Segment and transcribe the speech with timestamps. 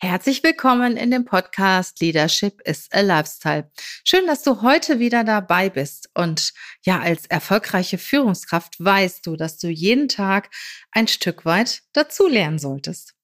[0.00, 3.68] Herzlich willkommen in dem Podcast Leadership is a Lifestyle.
[4.04, 6.08] Schön, dass du heute wieder dabei bist.
[6.14, 6.52] Und
[6.86, 10.50] ja, als erfolgreiche Führungskraft weißt du, dass du jeden Tag
[10.92, 13.16] ein Stück weit dazulernen solltest.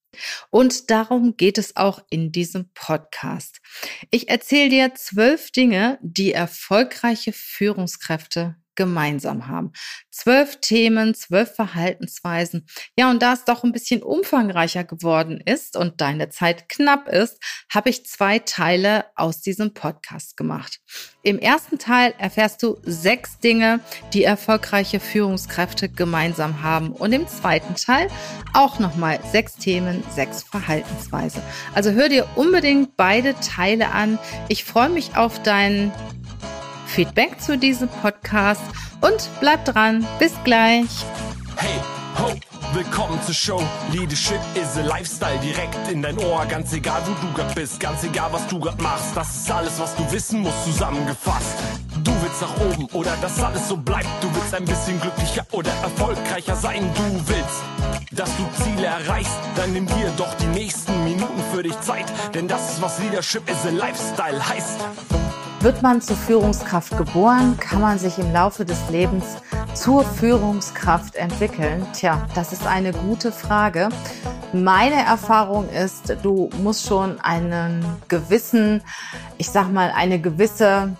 [0.49, 3.61] Und darum geht es auch in diesem Podcast.
[4.11, 9.71] Ich erzähle dir zwölf Dinge, die erfolgreiche Führungskräfte gemeinsam haben.
[10.11, 12.65] Zwölf Themen, zwölf Verhaltensweisen.
[12.97, 17.41] Ja, und da es doch ein bisschen umfangreicher geworden ist und deine Zeit knapp ist,
[17.73, 20.79] habe ich zwei Teile aus diesem Podcast gemacht.
[21.23, 23.79] Im ersten Teil erfährst du sechs Dinge,
[24.13, 26.91] die erfolgreiche Führungskräfte gemeinsam haben.
[26.91, 28.09] Und im zweiten Teil
[28.53, 31.41] auch nochmal sechs Themen, sechs Verhaltensweise.
[31.73, 34.19] Also hör dir unbedingt beide Teile an.
[34.49, 35.91] Ich freue mich auf deinen
[36.95, 38.61] Feedback zu diesem Podcast
[39.01, 40.07] und bleib dran.
[40.17, 40.87] Bis gleich.
[41.57, 41.81] Hey,
[42.17, 42.31] ho,
[42.73, 43.61] willkommen zur Show.
[43.91, 46.45] Leadership is a Lifestyle direkt in dein Ohr.
[46.45, 49.11] Ganz egal, wo du grad bist, ganz egal, was du grad machst.
[49.13, 51.57] Das ist alles, was du wissen musst, zusammengefasst.
[52.01, 54.07] Du willst nach oben oder dass alles so bleibt.
[54.21, 56.89] Du willst ein bisschen glücklicher oder erfolgreicher sein.
[56.95, 57.61] Du willst,
[58.11, 59.35] dass du Ziele erreichst.
[59.57, 62.05] Dann nimm dir doch die nächsten Minuten für dich Zeit.
[62.33, 64.79] Denn das ist, was Leadership is a Lifestyle heißt.
[65.65, 69.37] Wird man zur Führungskraft geboren, kann man sich im Laufe des Lebens
[69.73, 71.87] zur Führungskraft entwickeln?
[71.91, 73.89] Tja, das ist eine gute Frage.
[74.53, 78.83] Meine Erfahrung ist, du musst schon einen gewissen,
[79.39, 80.95] ich sag mal, eine gewisse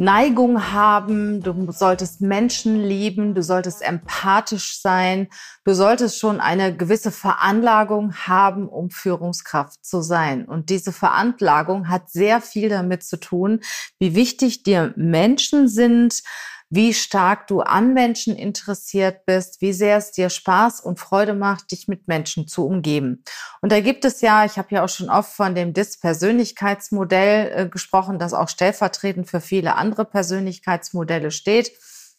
[0.00, 5.28] Neigung haben, du solltest Menschen lieben, du solltest empathisch sein,
[5.64, 10.46] du solltest schon eine gewisse Veranlagung haben, um Führungskraft zu sein.
[10.46, 13.60] Und diese Veranlagung hat sehr viel damit zu tun,
[13.98, 16.22] wie wichtig dir Menschen sind,
[16.70, 21.72] wie stark du an Menschen interessiert bist, wie sehr es dir Spaß und Freude macht,
[21.72, 23.24] dich mit Menschen zu umgeben.
[23.60, 27.68] Und da gibt es ja, ich habe ja auch schon oft von dem DIS-Persönlichkeitsmodell äh,
[27.68, 31.72] gesprochen, das auch stellvertretend für viele andere Persönlichkeitsmodelle steht.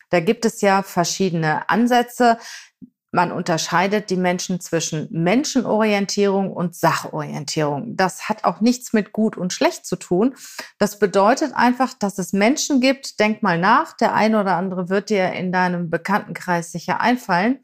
[0.10, 2.38] Da gibt es ja verschiedene Ansätze.
[3.14, 7.98] Man unterscheidet die Menschen zwischen Menschenorientierung und Sachorientierung.
[7.98, 10.34] Das hat auch nichts mit gut und schlecht zu tun.
[10.80, 15.10] Das bedeutet einfach, dass es Menschen gibt, denk mal nach, der eine oder andere wird
[15.10, 17.60] dir in deinem Bekanntenkreis sicher einfallen,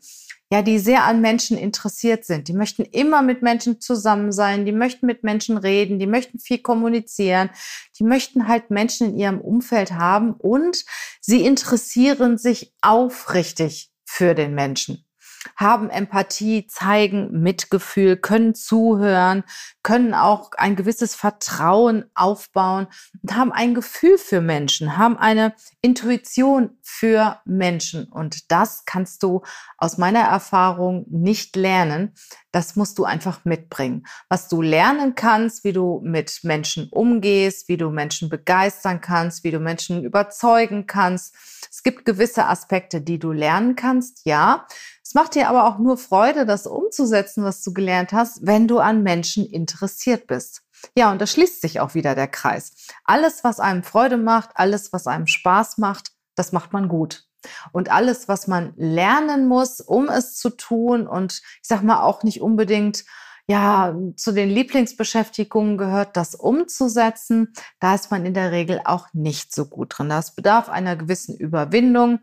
[0.52, 2.50] ja, die sehr an Menschen interessiert sind.
[2.50, 6.60] Die möchten immer mit Menschen zusammen sein, die möchten mit Menschen reden, die möchten viel
[6.60, 7.50] kommunizieren,
[7.98, 10.84] die möchten halt Menschen in ihrem Umfeld haben und
[11.22, 15.07] sie interessieren sich aufrichtig für den Menschen
[15.56, 19.44] haben Empathie, zeigen Mitgefühl, können zuhören,
[19.84, 22.88] können auch ein gewisses Vertrauen aufbauen
[23.22, 28.06] und haben ein Gefühl für Menschen, haben eine Intuition für Menschen.
[28.06, 29.42] Und das kannst du
[29.78, 32.14] aus meiner Erfahrung nicht lernen.
[32.52, 34.06] Das musst du einfach mitbringen.
[34.30, 39.52] Was du lernen kannst, wie du mit Menschen umgehst, wie du Menschen begeistern kannst, wie
[39.52, 41.36] du Menschen überzeugen kannst.
[41.78, 44.66] Es gibt gewisse Aspekte, die du lernen kannst, ja.
[45.04, 48.80] Es macht dir aber auch nur Freude, das umzusetzen, was du gelernt hast, wenn du
[48.80, 50.64] an Menschen interessiert bist.
[50.98, 52.72] Ja, und da schließt sich auch wieder der Kreis.
[53.04, 57.28] Alles, was einem Freude macht, alles, was einem Spaß macht, das macht man gut.
[57.74, 62.24] Und alles, was man lernen muss, um es zu tun und ich sag mal auch
[62.24, 63.06] nicht unbedingt
[63.50, 67.54] ja, zu den Lieblingsbeschäftigungen gehört, das umzusetzen.
[67.80, 70.10] Da ist man in der Regel auch nicht so gut drin.
[70.10, 72.20] Das bedarf einer gewissen Überwindung,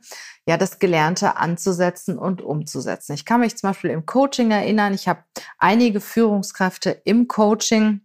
[0.46, 3.14] ja, das Gelernte anzusetzen und umzusetzen.
[3.14, 4.92] Ich kann mich zum Beispiel im Coaching erinnern.
[4.92, 5.24] Ich habe
[5.58, 8.02] einige Führungskräfte im Coaching,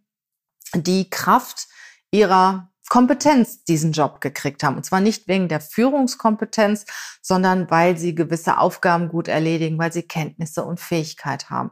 [0.74, 1.68] die Kraft
[2.12, 4.76] ihrer Kompetenz diesen Job gekriegt haben.
[4.76, 6.86] Und zwar nicht wegen der Führungskompetenz,
[7.22, 11.72] sondern weil sie gewisse Aufgaben gut erledigen, weil sie Kenntnisse und Fähigkeit haben.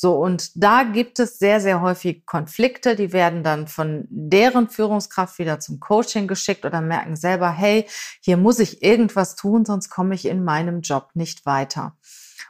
[0.00, 5.40] So, und da gibt es sehr, sehr häufig Konflikte, die werden dann von deren Führungskraft
[5.40, 7.84] wieder zum Coaching geschickt oder merken selber, hey,
[8.20, 11.96] hier muss ich irgendwas tun, sonst komme ich in meinem Job nicht weiter.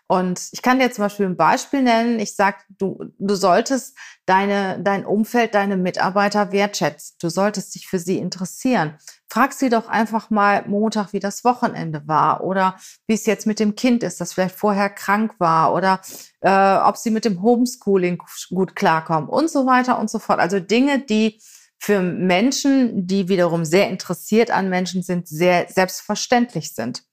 [0.06, 2.18] Und ich kann dir zum Beispiel ein Beispiel nennen.
[2.18, 7.16] Ich sag, du, du solltest deine, dein Umfeld, deine Mitarbeiter wertschätzen.
[7.20, 8.98] Du solltest dich für sie interessieren.
[9.30, 12.76] Frag sie doch einfach mal Montag, wie das Wochenende war oder
[13.06, 16.00] wie es jetzt mit dem Kind ist, das vielleicht vorher krank war oder
[16.40, 20.40] äh, ob sie mit dem Homeschooling gut klarkommen und so weiter und so fort.
[20.40, 21.40] Also Dinge, die
[21.78, 27.04] für Menschen, die wiederum sehr interessiert an Menschen sind, sehr selbstverständlich sind.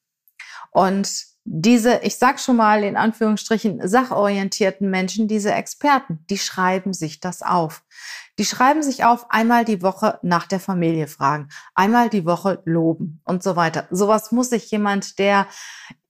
[0.72, 7.20] Und diese, ich sag schon mal in Anführungsstrichen, sachorientierten Menschen, diese Experten, die schreiben sich
[7.20, 7.84] das auf.
[8.40, 13.22] Die schreiben sich auf, einmal die Woche nach der Familie fragen, einmal die Woche loben
[13.26, 13.88] und so weiter.
[13.92, 15.48] Sowas muss sich jemand, der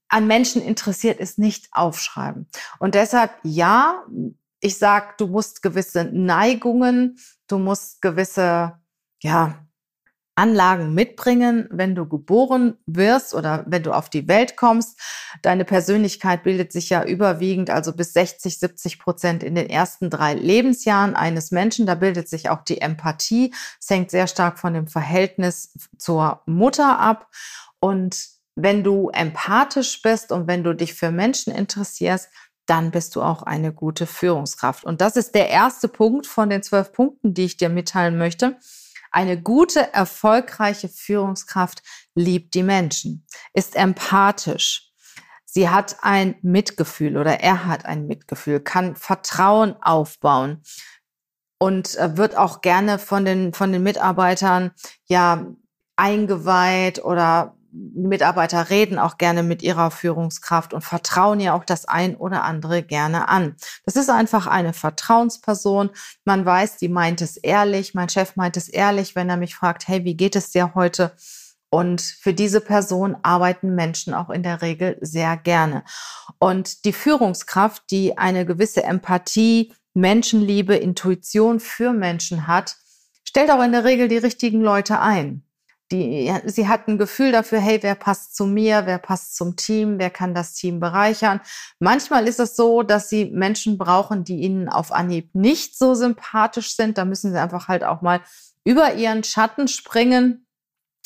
[0.07, 2.47] an Menschen interessiert ist, nicht aufschreiben.
[2.79, 4.05] Und deshalb, ja,
[4.61, 8.79] ich sage, du musst gewisse Neigungen, du musst gewisse,
[9.21, 9.64] ja,
[10.35, 14.99] Anlagen mitbringen, wenn du geboren wirst oder wenn du auf die Welt kommst.
[15.41, 20.33] Deine Persönlichkeit bildet sich ja überwiegend, also bis 60, 70 Prozent in den ersten drei
[20.33, 21.85] Lebensjahren eines Menschen.
[21.85, 23.53] Da bildet sich auch die Empathie.
[23.79, 27.29] Es hängt sehr stark von dem Verhältnis zur Mutter ab.
[27.79, 32.29] Und wenn du empathisch bist und wenn du dich für Menschen interessierst,
[32.65, 34.83] dann bist du auch eine gute Führungskraft.
[34.83, 38.57] Und das ist der erste Punkt von den zwölf Punkten, die ich dir mitteilen möchte.
[39.15, 41.81] Eine gute, erfolgreiche Führungskraft
[42.15, 44.91] liebt die Menschen, ist empathisch.
[45.45, 50.63] Sie hat ein Mitgefühl oder er hat ein Mitgefühl, kann Vertrauen aufbauen
[51.59, 54.71] und äh, wird auch gerne von den, von den Mitarbeitern
[55.06, 55.45] ja
[55.95, 57.55] eingeweiht oder
[57.94, 62.83] Mitarbeiter reden auch gerne mit ihrer Führungskraft und vertrauen ja auch das ein oder andere
[62.83, 63.56] gerne an.
[63.86, 65.89] Das ist einfach eine Vertrauensperson.
[66.24, 67.94] Man weiß, die meint es ehrlich.
[67.94, 71.16] Mein Chef meint es ehrlich, wenn er mich fragt, hey, wie geht es dir heute?
[71.69, 75.83] Und für diese Person arbeiten Menschen auch in der Regel sehr gerne.
[76.39, 82.78] Und die Führungskraft, die eine gewisse Empathie, Menschenliebe, Intuition für Menschen hat,
[83.28, 85.45] stellt auch in der Regel die richtigen Leute ein
[85.91, 89.99] die, sie hat ein Gefühl dafür, hey, wer passt zu mir, wer passt zum Team,
[89.99, 91.41] wer kann das Team bereichern.
[91.79, 96.75] Manchmal ist es so, dass sie Menschen brauchen, die ihnen auf Anhieb nicht so sympathisch
[96.75, 96.97] sind.
[96.97, 98.21] Da müssen sie einfach halt auch mal
[98.63, 100.44] über ihren Schatten springen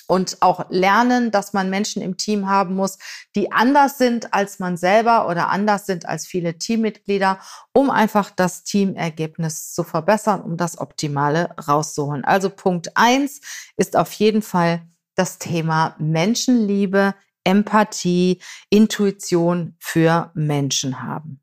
[0.10, 2.98] und auch lernen, dass man Menschen im Team haben muss,
[3.36, 7.40] die anders sind als man selber oder anders sind als viele Teammitglieder,
[7.74, 12.26] um einfach das Teamergebnis zu verbessern, um das Optimale rauszuholen.
[12.26, 13.42] Also Punkt eins
[13.78, 14.82] ist auf jeden Fall
[15.14, 17.14] das Thema Menschenliebe,
[17.44, 18.42] Empathie,
[18.72, 21.40] Intuition für Menschen haben.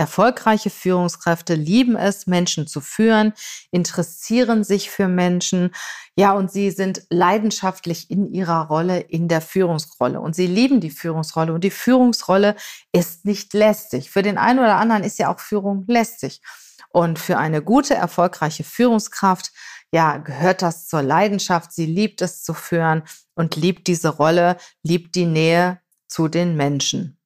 [0.00, 3.34] Erfolgreiche Führungskräfte lieben es, Menschen zu führen,
[3.70, 5.74] interessieren sich für Menschen.
[6.16, 10.18] Ja, und sie sind leidenschaftlich in ihrer Rolle, in der Führungsrolle.
[10.18, 11.52] Und sie lieben die Führungsrolle.
[11.52, 12.56] Und die Führungsrolle
[12.92, 14.10] ist nicht lästig.
[14.10, 16.40] Für den einen oder anderen ist ja auch Führung lästig.
[16.88, 19.52] Und für eine gute, erfolgreiche Führungskraft,
[19.92, 21.72] ja, gehört das zur Leidenschaft.
[21.72, 23.02] Sie liebt es zu führen
[23.34, 27.19] und liebt diese Rolle, liebt die Nähe zu den Menschen.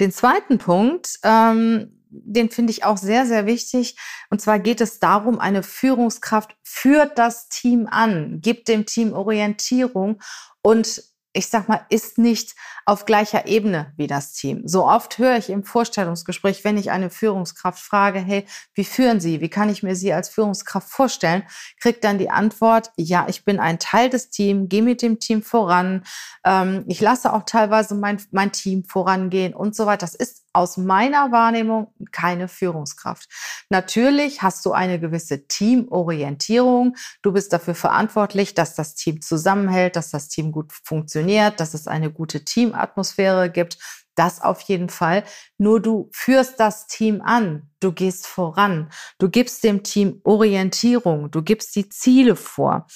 [0.00, 3.96] Den zweiten Punkt, ähm, den finde ich auch sehr, sehr wichtig.
[4.30, 10.20] Und zwar geht es darum, eine Führungskraft führt das Team an, gibt dem Team Orientierung
[10.62, 11.02] und
[11.32, 12.54] ich sag mal, ist nicht
[12.86, 14.62] auf gleicher Ebene wie das Team.
[14.66, 19.40] So oft höre ich im Vorstellungsgespräch, wenn ich eine Führungskraft frage, hey, wie führen Sie?
[19.40, 21.42] Wie kann ich mir Sie als Führungskraft vorstellen?
[21.80, 25.42] Kriegt dann die Antwort, ja, ich bin ein Teil des Teams, gehe mit dem Team
[25.42, 26.02] voran.
[26.44, 30.06] Ähm, ich lasse auch teilweise mein, mein Team vorangehen und so weiter.
[30.06, 33.28] Das ist aus meiner Wahrnehmung keine Führungskraft.
[33.68, 36.96] Natürlich hast du eine gewisse Teamorientierung.
[37.22, 41.17] Du bist dafür verantwortlich, dass das Team zusammenhält, dass das Team gut funktioniert,
[41.60, 43.78] dass es eine gute Teamatmosphäre gibt.
[44.14, 45.22] Das auf jeden Fall.
[45.58, 47.70] Nur du führst das Team an.
[47.78, 48.90] Du gehst voran.
[49.18, 51.30] Du gibst dem Team Orientierung.
[51.30, 52.86] Du gibst die Ziele vor.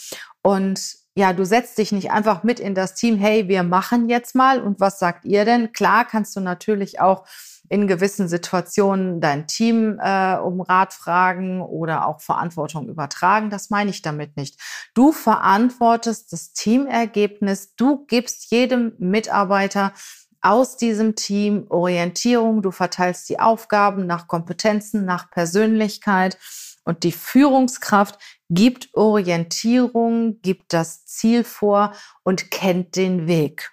[0.43, 4.35] Und ja, du setzt dich nicht einfach mit in das Team, hey, wir machen jetzt
[4.35, 5.73] mal und was sagt ihr denn?
[5.73, 7.27] Klar kannst du natürlich auch
[7.73, 13.49] in gewissen Situationen dein Team äh, um Rat fragen oder auch Verantwortung übertragen.
[13.49, 14.61] Das meine ich damit nicht.
[14.93, 17.75] Du verantwortest das Teamergebnis.
[17.77, 19.95] Du gibst jedem Mitarbeiter
[20.43, 22.61] aus diesem Team Orientierung.
[22.61, 26.37] Du verteilst die Aufgaben nach Kompetenzen, nach Persönlichkeit.
[26.85, 28.19] Und die Führungskraft
[28.51, 33.73] gibt Orientierung, gibt das Ziel vor und kennt den Weg.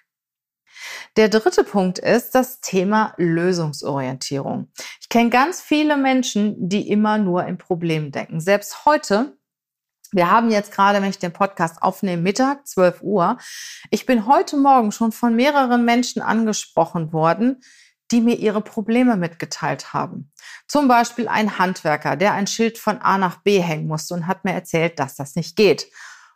[1.16, 4.70] Der dritte Punkt ist das Thema Lösungsorientierung.
[5.00, 8.40] Ich kenne ganz viele Menschen, die immer nur in Problemen denken.
[8.40, 9.36] Selbst heute
[10.12, 13.38] wir haben jetzt gerade, wenn ich den Podcast aufnehme, Mittag, 12 Uhr.
[13.90, 17.62] Ich bin heute Morgen schon von mehreren Menschen angesprochen worden,
[18.10, 20.32] die mir ihre Probleme mitgeteilt haben.
[20.66, 24.44] Zum Beispiel ein Handwerker, der ein Schild von A nach B hängen musste und hat
[24.44, 25.86] mir erzählt, dass das nicht geht.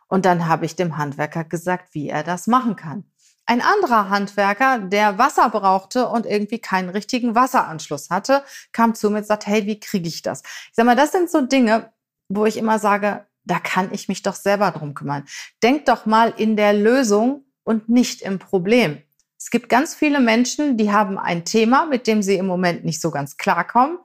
[0.07, 3.03] Und dann habe ich dem Handwerker gesagt, wie er das machen kann.
[3.47, 9.19] Ein anderer Handwerker, der Wasser brauchte und irgendwie keinen richtigen Wasseranschluss hatte, kam zu mir
[9.19, 10.41] und sagte, hey, wie kriege ich das?
[10.41, 11.91] Ich sage mal, das sind so Dinge,
[12.27, 15.25] wo ich immer sage, da kann ich mich doch selber drum kümmern.
[15.61, 19.01] Denk doch mal in der Lösung und nicht im Problem.
[19.37, 22.99] Es gibt ganz viele Menschen, die haben ein Thema, mit dem sie im Moment nicht
[22.99, 23.99] so ganz klarkommen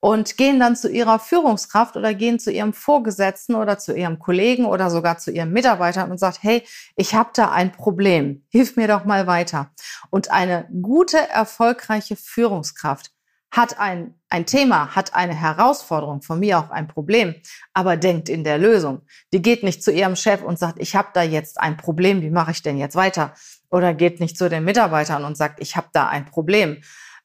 [0.00, 4.64] und gehen dann zu ihrer Führungskraft oder gehen zu ihrem Vorgesetzten oder zu ihrem Kollegen
[4.64, 6.66] oder sogar zu ihrem Mitarbeiter und sagt, hey,
[6.96, 9.70] ich habe da ein Problem, hilf mir doch mal weiter.
[10.08, 13.12] Und eine gute, erfolgreiche Führungskraft
[13.50, 17.34] hat ein, ein Thema, hat eine Herausforderung, von mir auch ein Problem,
[17.74, 19.02] aber denkt in der Lösung.
[19.32, 22.30] Die geht nicht zu ihrem Chef und sagt, ich habe da jetzt ein Problem, wie
[22.30, 23.34] mache ich denn jetzt weiter?
[23.68, 26.80] Oder geht nicht zu den Mitarbeitern und sagt, ich habe da ein Problem,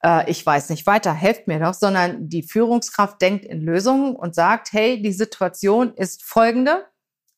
[0.05, 4.35] äh, ich weiß nicht weiter, helft mir doch, sondern die Führungskraft denkt in Lösungen und
[4.35, 6.85] sagt, hey, die Situation ist folgende.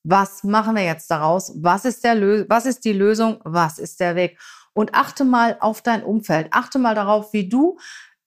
[0.03, 1.53] Was machen wir jetzt daraus?
[1.61, 3.39] Was ist, der Lö was ist die Lösung?
[3.43, 4.39] Was ist der Weg?
[4.73, 6.49] Und achte mal auf dein Umfeld.
[6.51, 7.77] Achte mal darauf, wie du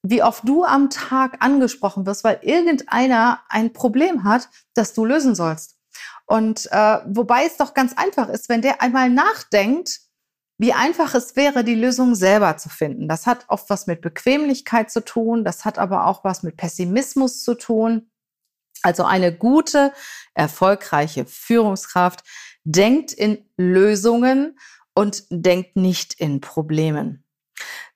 [0.03, 5.35] wie oft du am Tag angesprochen wirst, weil irgendeiner ein Problem hat, das du lösen
[5.35, 5.77] sollst.
[6.27, 10.01] Und äh, wobei es doch ganz einfach ist, wenn der einmal nachdenkt,
[10.61, 13.09] wie einfach es wäre, die Lösung selber zu finden.
[13.09, 17.43] Das hat oft was mit Bequemlichkeit zu tun, das hat aber auch was mit Pessimismus
[17.43, 18.11] zu tun.
[18.83, 19.95] Also eine gute,
[20.35, 22.25] erfolgreiche Führungskraft
[22.65, 24.59] denkt in Lösungen
[24.93, 27.25] und denkt nicht in Problemen.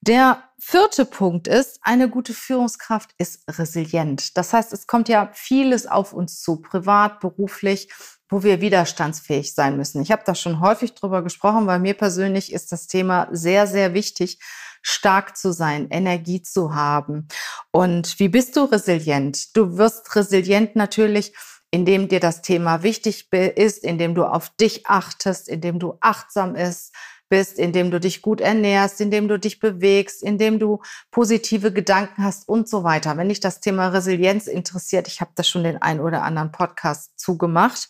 [0.01, 4.39] Der vierte Punkt ist, eine gute Führungskraft ist resilient.
[4.39, 7.93] Das heißt, es kommt ja vieles auf uns zu, privat, beruflich,
[8.29, 10.03] wo wir widerstandsfähig sein müssen.
[10.03, 13.95] Ich habe da schon häufig drüber gesprochen, weil mir persönlich ist das Thema sehr, sehr
[13.95, 14.39] wichtig,
[14.83, 17.29] stark zu sein, Energie zu haben.
[17.71, 19.57] Und wie bist du resilient?
[19.57, 21.35] Du wirst resilient natürlich,
[21.71, 26.95] indem dir das Thema wichtig ist, indem du auf dich achtest, indem du achtsam ist,
[27.35, 32.49] bist, indem du dich gut ernährst, indem du dich bewegst, indem du positive Gedanken hast
[32.49, 33.17] und so weiter.
[33.17, 37.19] Wenn dich das Thema Resilienz interessiert, ich habe da schon den ein oder anderen Podcast
[37.19, 37.89] zugemacht.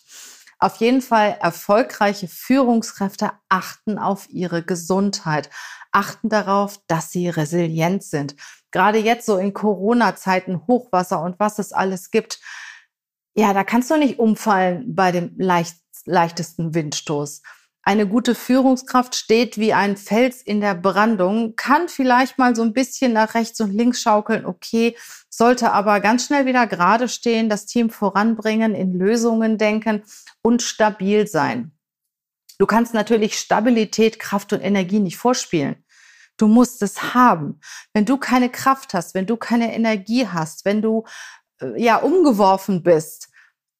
[0.59, 5.51] Auf jeden Fall erfolgreiche Führungskräfte achten auf ihre Gesundheit,
[5.93, 8.37] achten darauf, dass sie resilient sind.
[8.71, 12.41] Gerade jetzt so in Corona-Zeiten, Hochwasser und was es alles gibt.
[13.35, 17.43] Ja, da kannst du nicht umfallen bei dem leicht, leichtesten Windstoß.
[17.87, 22.73] Eine gute Führungskraft steht wie ein Fels in der Brandung, kann vielleicht mal so ein
[22.73, 24.97] bisschen nach rechts und links schaukeln, okay,
[25.29, 30.03] sollte aber ganz schnell wieder gerade stehen, das Team voranbringen, in Lösungen denken
[30.41, 31.73] und stabil sein.
[32.59, 35.85] Du kannst natürlich Stabilität, Kraft und Energie nicht vorspielen.
[36.38, 37.61] Du musst es haben.
[37.93, 41.05] Wenn du keine Kraft hast, wenn du keine Energie hast, wenn du
[41.61, 43.29] äh, ja umgeworfen bist,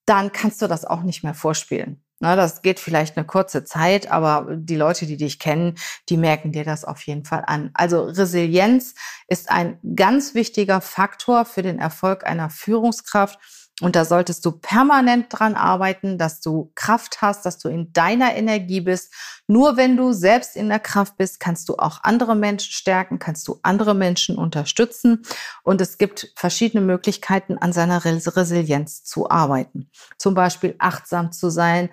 [0.07, 2.04] dann kannst du das auch nicht mehr vorspielen.
[2.25, 5.75] Na, das geht vielleicht eine kurze Zeit, aber die Leute, die dich kennen,
[6.09, 7.69] die merken dir das auf jeden Fall an.
[7.75, 8.95] Also Resilienz
[9.29, 13.39] ist ein ganz wichtiger Faktor für den Erfolg einer Führungskraft.
[13.81, 18.37] Und da solltest du permanent dran arbeiten, dass du Kraft hast, dass du in deiner
[18.37, 19.13] Energie bist.
[19.49, 23.49] Nur wenn du selbst in der Kraft bist, kannst du auch andere Menschen stärken, kannst
[23.49, 25.23] du andere Menschen unterstützen.
[25.65, 29.91] Und es gibt verschiedene Möglichkeiten, an seiner Resilienz zu arbeiten.
[30.19, 31.91] Zum Beispiel achtsam zu sein,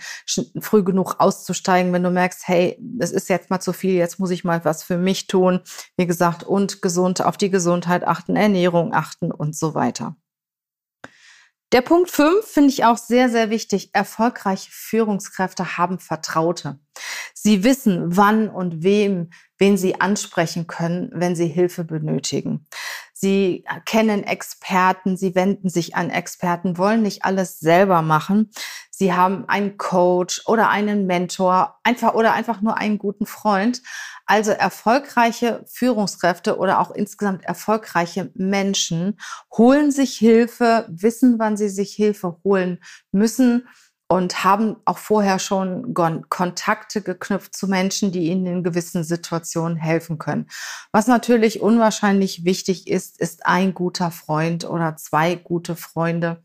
[0.59, 4.29] früh genug auszusteigen, wenn du merkst, hey, es ist jetzt mal zu viel, jetzt muss
[4.29, 5.61] ich mal was für mich tun.
[5.97, 10.15] Wie gesagt, und gesund auf die Gesundheit achten, Ernährung achten und so weiter.
[11.71, 13.91] Der Punkt 5 finde ich auch sehr, sehr wichtig.
[13.93, 16.79] Erfolgreiche Führungskräfte haben Vertraute.
[17.33, 22.67] Sie wissen, wann und wem, wen sie ansprechen können, wenn sie Hilfe benötigen.
[23.21, 28.49] Sie kennen Experten, sie wenden sich an Experten, wollen nicht alles selber machen.
[28.89, 33.83] Sie haben einen Coach oder einen Mentor, einfach oder einfach nur einen guten Freund.
[34.25, 39.19] Also erfolgreiche Führungskräfte oder auch insgesamt erfolgreiche Menschen
[39.55, 42.79] holen sich Hilfe, wissen, wann sie sich Hilfe holen
[43.11, 43.67] müssen
[44.11, 45.93] und haben auch vorher schon
[46.27, 50.49] Kontakte geknüpft zu Menschen, die ihnen in gewissen Situationen helfen können.
[50.91, 56.43] Was natürlich unwahrscheinlich wichtig ist, ist ein guter Freund oder zwei gute Freunde.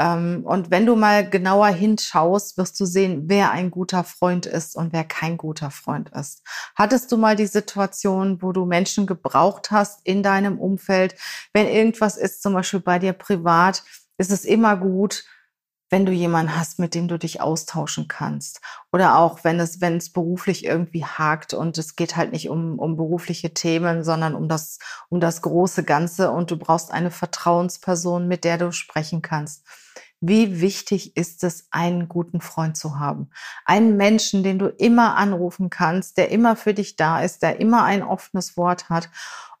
[0.00, 4.74] Ähm, und wenn du mal genauer hinschaust, wirst du sehen, wer ein guter Freund ist
[4.74, 6.42] und wer kein guter Freund ist.
[6.74, 11.14] Hattest du mal die Situation, wo du Menschen gebraucht hast in deinem Umfeld?
[11.52, 13.84] Wenn irgendwas ist, zum Beispiel bei dir privat,
[14.16, 15.22] ist es immer gut,
[15.90, 18.60] wenn du jemanden hast, mit dem du dich austauschen kannst.
[18.92, 22.78] Oder auch, wenn es, wenn es beruflich irgendwie hakt und es geht halt nicht um,
[22.78, 24.78] um berufliche Themen, sondern um das,
[25.08, 29.64] um das große Ganze und du brauchst eine Vertrauensperson, mit der du sprechen kannst.
[30.20, 33.30] Wie wichtig ist es, einen guten Freund zu haben?
[33.64, 37.84] Einen Menschen, den du immer anrufen kannst, der immer für dich da ist, der immer
[37.84, 39.10] ein offenes Wort hat.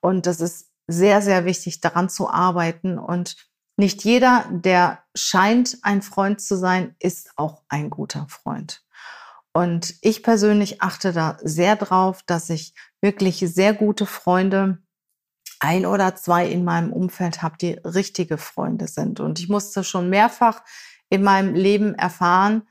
[0.00, 3.47] Und das ist sehr, sehr wichtig, daran zu arbeiten und
[3.78, 8.82] nicht jeder, der scheint ein Freund zu sein, ist auch ein guter Freund.
[9.52, 14.78] Und ich persönlich achte da sehr drauf, dass ich wirklich sehr gute Freunde,
[15.60, 19.20] ein oder zwei in meinem Umfeld habe, die richtige Freunde sind.
[19.20, 20.62] Und ich musste schon mehrfach
[21.08, 22.68] in meinem Leben erfahren,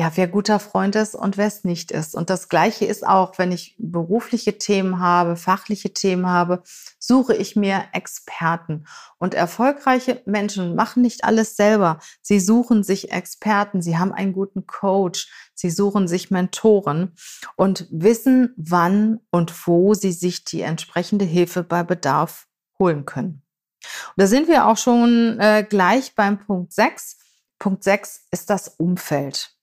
[0.00, 2.14] ja, wer guter Freund ist und wer es nicht ist.
[2.14, 6.62] Und das Gleiche ist auch, wenn ich berufliche Themen habe, fachliche Themen habe,
[6.98, 8.86] suche ich mir Experten.
[9.18, 11.98] Und erfolgreiche Menschen machen nicht alles selber.
[12.22, 13.82] Sie suchen sich Experten.
[13.82, 15.30] Sie haben einen guten Coach.
[15.52, 17.14] Sie suchen sich Mentoren
[17.56, 22.46] und wissen, wann und wo sie sich die entsprechende Hilfe bei Bedarf
[22.78, 23.42] holen können.
[23.82, 27.18] Und da sind wir auch schon äh, gleich beim Punkt 6.
[27.58, 29.59] Punkt 6 ist das Umfeld.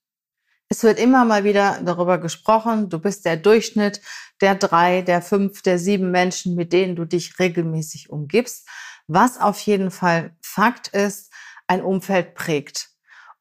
[0.70, 4.02] Es wird immer mal wieder darüber gesprochen, du bist der Durchschnitt
[4.42, 8.68] der drei, der fünf, der sieben Menschen, mit denen du dich regelmäßig umgibst.
[9.06, 11.32] Was auf jeden Fall Fakt ist,
[11.66, 12.90] ein Umfeld prägt.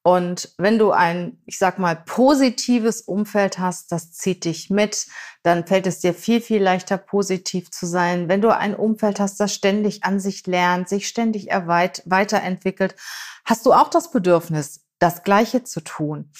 [0.03, 5.05] Und wenn du ein, ich sag mal, positives Umfeld hast, das zieht dich mit,
[5.43, 8.29] dann fällt es dir viel, viel leichter, positiv zu sein.
[8.29, 12.95] Wenn du ein Umfeld hast, das ständig an sich lernt, sich ständig weiterentwickelt,
[13.43, 16.31] hast du auch das Bedürfnis, das Gleiche zu tun.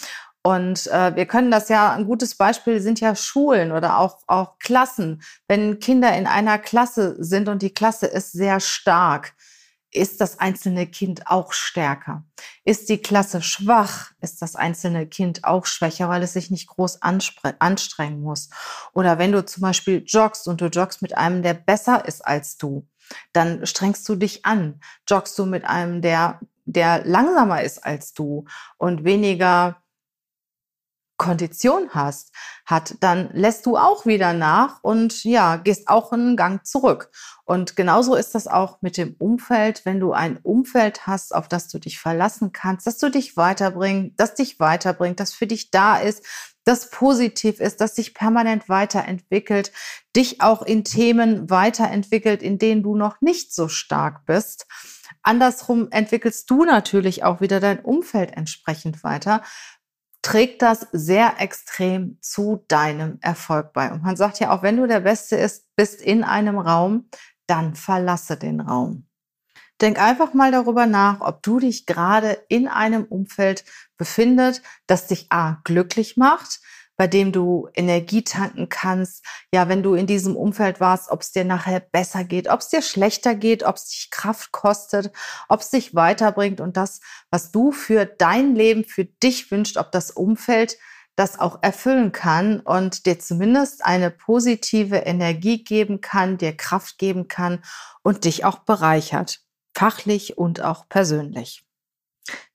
[0.48, 4.58] Und äh, wir können das ja, ein gutes Beispiel sind ja Schulen oder auch, auch
[4.60, 5.22] Klassen.
[5.50, 9.34] Wenn Kinder in einer Klasse sind und die Klasse ist sehr stark,
[9.92, 12.24] ist das einzelne Kind auch stärker.
[12.64, 17.02] Ist die Klasse schwach, ist das einzelne Kind auch schwächer, weil es sich nicht groß
[17.02, 18.50] anstrengen muss.
[18.94, 22.56] Oder wenn du zum Beispiel joggst und du joggst mit einem, der besser ist als
[22.56, 22.88] du,
[23.34, 24.80] dann strengst du dich an.
[25.10, 28.46] Joggst du mit einem, der, der langsamer ist als du
[28.78, 29.82] und weniger
[31.18, 32.32] Kondition hast,
[32.66, 37.10] hat, dann lässt du auch wieder nach und ja, gehst auch einen Gang zurück.
[37.44, 39.86] Und genauso ist das auch mit dem Umfeld.
[39.86, 44.20] Wenn du ein Umfeld hast, auf das du dich verlassen kannst, dass du dich weiterbringt,
[44.20, 46.24] das dich weiterbringt, das für dich da ist,
[46.66, 49.72] das positiv ist, das sich permanent weiterentwickelt,
[50.16, 54.68] dich auch in Themen weiterentwickelt, in denen du noch nicht so stark bist.
[55.24, 59.44] Andersrum entwickelst du natürlich auch wieder dein Umfeld entsprechend weiter,
[60.28, 63.90] trägt das sehr extrem zu deinem Erfolg bei.
[63.94, 67.10] Und man sagt ja auch, wenn du der Beste ist, bist in einem Raum,
[67.48, 69.08] dann verlasse den Raum.
[69.80, 73.64] Denk einfach mal darüber nach, ob du dich gerade in einem Umfeld
[73.96, 76.60] befindet, das dich A glücklich macht,
[76.98, 79.24] bei dem du Energie tanken kannst.
[79.54, 82.70] Ja, wenn du in diesem Umfeld warst, ob es dir nachher besser geht, ob es
[82.70, 85.12] dir schlechter geht, ob es dich Kraft kostet,
[85.48, 89.92] ob es dich weiterbringt und das, was du für dein Leben, für dich wünscht, ob
[89.92, 90.78] das Umfeld
[91.16, 97.28] das auch erfüllen kann und dir zumindest eine positive Energie geben kann, dir Kraft geben
[97.28, 97.64] kann
[98.04, 99.40] und dich auch bereichert,
[99.76, 101.67] fachlich und auch persönlich.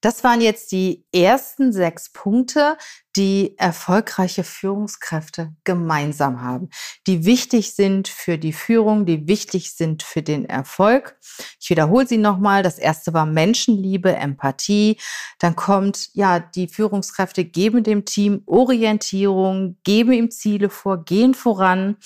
[0.00, 2.76] Das waren jetzt die ersten sechs Punkte,
[3.14, 6.70] die erfolgreiche Führungskräfte gemeinsam haben,
[7.06, 11.18] die wichtig sind für die Führung, die wichtig sind für den Erfolg.
[11.60, 12.62] Ich wiederhole sie nochmal.
[12.62, 14.98] Das erste war Menschenliebe, Empathie.
[15.38, 21.96] Dann kommt, ja, die Führungskräfte geben dem Team Orientierung, geben ihm Ziele vor, gehen voran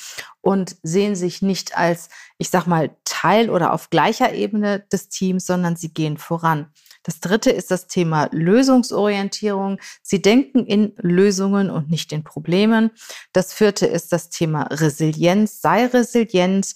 [0.40, 5.46] und sehen sich nicht als, ich sag mal, Teil oder auf gleicher Ebene des Teams,
[5.46, 6.72] sondern sie gehen voran.
[7.06, 9.78] Das dritte ist das Thema Lösungsorientierung.
[10.02, 12.90] Sie denken in Lösungen und nicht in Problemen.
[13.32, 15.60] Das vierte ist das Thema Resilienz.
[15.60, 16.74] Sei resilient,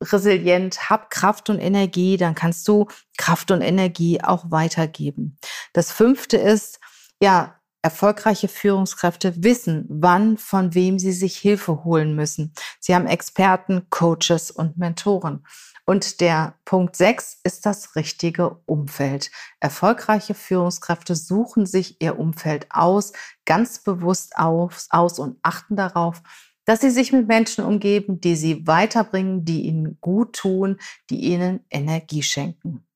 [0.00, 5.36] resilient, hab Kraft und Energie, dann kannst du Kraft und Energie auch weitergeben.
[5.72, 6.78] Das fünfte ist,
[7.20, 12.52] ja, Erfolgreiche Führungskräfte wissen, wann von wem sie sich Hilfe holen müssen.
[12.80, 15.44] Sie haben Experten, Coaches und Mentoren.
[15.88, 19.30] Und der Punkt 6 ist das richtige Umfeld.
[19.58, 23.14] Erfolgreiche Führungskräfte suchen sich ihr Umfeld aus,
[23.46, 26.22] ganz bewusst aus, aus und achten darauf,
[26.66, 30.76] dass sie sich mit Menschen umgeben, die sie weiterbringen, die ihnen gut tun,
[31.08, 32.86] die ihnen Energie schenken.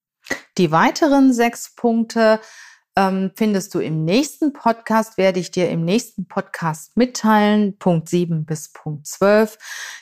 [0.58, 2.40] Die weiteren sechs Punkte
[2.94, 8.44] ähm, findest du im nächsten Podcast, werde ich dir im nächsten Podcast mitteilen, Punkt 7
[8.44, 9.56] bis Punkt 12.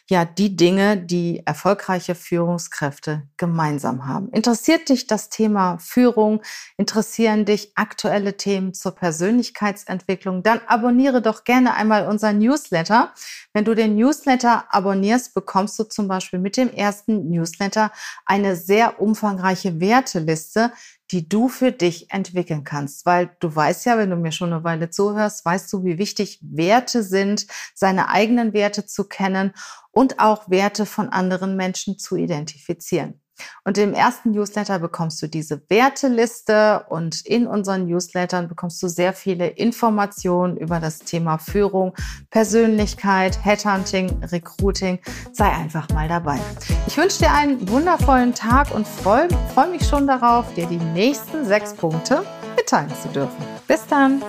[0.08, 4.28] Ja, die Dinge, die erfolgreiche Führungskräfte gemeinsam haben.
[4.30, 6.42] Interessiert dich das Thema Führung?
[6.76, 10.42] Interessieren dich aktuelle Themen zur Persönlichkeitsentwicklung?
[10.42, 13.14] Dann abonniere doch gerne einmal unser Newsletter.
[13.52, 17.92] Wenn du den Newsletter abonnierst, bekommst du zum Beispiel mit dem ersten Newsletter
[18.26, 20.72] eine sehr umfangreiche Werteliste,
[21.10, 23.06] die du für dich entwickeln kannst.
[23.06, 26.40] Weil du weißt ja, wenn du mir schon eine Weile zuhörst, weißt du, wie wichtig
[26.42, 29.52] Werte sind, seine eigenen Werte zu kennen
[29.90, 33.20] und auch Werte von anderen Menschen zu identifizieren.
[33.64, 39.12] Und im ersten Newsletter bekommst du diese Werteliste und in unseren Newslettern bekommst du sehr
[39.12, 41.94] viele Informationen über das Thema Führung,
[42.30, 44.98] Persönlichkeit, Headhunting, Recruiting.
[45.32, 46.38] Sei einfach mal dabei.
[46.86, 51.44] Ich wünsche dir einen wundervollen Tag und freue freu mich schon darauf, dir die nächsten
[51.44, 52.24] sechs Punkte
[52.56, 53.44] mitteilen zu dürfen.
[53.66, 54.22] Bis dann!